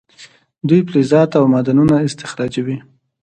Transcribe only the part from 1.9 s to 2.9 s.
استخراجوي.